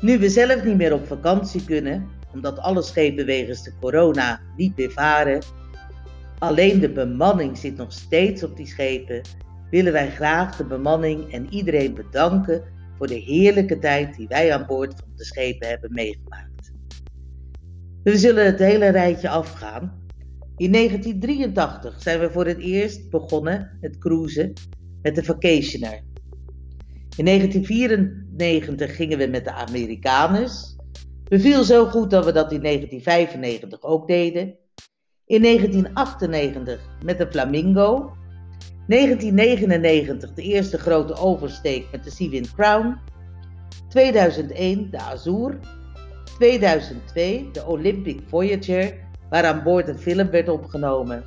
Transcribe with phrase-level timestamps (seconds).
[0.00, 4.76] Nu we zelf niet meer op vakantie kunnen, omdat alle schepen wegens de corona niet
[4.76, 5.42] meer varen,
[6.38, 9.20] alleen de bemanning zit nog steeds op die schepen,
[9.70, 12.62] willen wij graag de bemanning en iedereen bedanken
[12.98, 16.72] voor de heerlijke tijd die wij aan boord van de schepen hebben meegemaakt.
[18.02, 20.06] We zullen het hele rijtje afgaan.
[20.56, 24.52] In 1983 zijn we voor het eerst begonnen met cruisen
[25.02, 26.00] met de Vacationer.
[27.16, 27.24] In
[28.38, 30.76] 1994 gingen we met de Amerikaners.
[31.24, 34.54] Beviel zo goed dat we dat in 1995 ook deden.
[35.26, 38.16] In 1998 met de Flamingo.
[38.86, 42.98] 1999 de eerste grote oversteek met de Seawind Crown.
[43.88, 45.58] 2001 de Azur.
[46.38, 48.94] 2002 de Olympic Voyager,
[49.30, 51.24] waar aan boord een film werd opgenomen.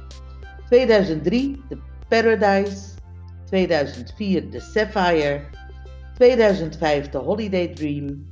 [0.69, 2.89] 2003 de Paradise.
[3.45, 5.41] 2004 de Sapphire.
[6.21, 8.25] 2005 de Holiday Dream.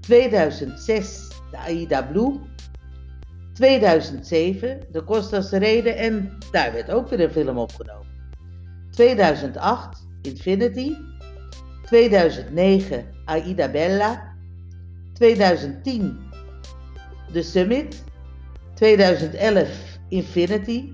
[0.00, 2.40] 2006 de Aida Blue.
[3.52, 8.06] 2007 de Costa Rede en daar werd ook weer een film opgenomen.
[8.90, 10.94] 2008 Infinity.
[11.84, 14.36] 2009 Aida Bella.
[15.12, 16.18] 2010
[17.32, 18.04] The Summit.
[18.74, 19.68] 2011
[20.08, 20.92] Infinity,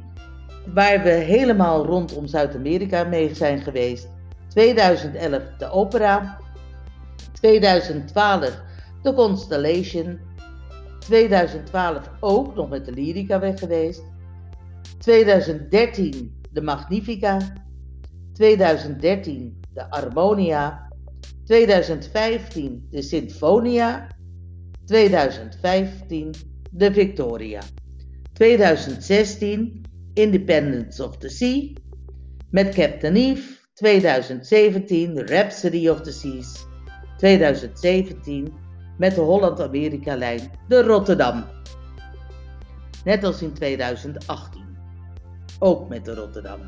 [0.75, 4.16] waar we helemaal rondom Zuid-Amerika mee zijn geweest.
[4.57, 6.39] 2011 de Opera.
[7.33, 8.63] 2012
[9.03, 10.21] de Constellation.
[10.98, 14.03] 2012 ook nog met de Lyrica weg geweest.
[14.98, 17.53] 2013 de Magnifica.
[18.33, 20.89] 2013 de Harmonia.
[21.45, 24.07] 2015 de Sinfonia.
[24.85, 26.31] 2015
[26.70, 27.63] de Victoria.
[28.33, 31.73] 2016 Independence of the Sea
[32.51, 33.66] met Captain Eve.
[33.77, 36.67] 2017 The Rhapsody of the Seas.
[37.19, 38.55] 2017
[38.99, 41.45] met de Holland-Amerika-lijn de Rotterdam.
[43.05, 44.79] Net als in 2018.
[45.59, 46.61] Ook met de Rotterdam.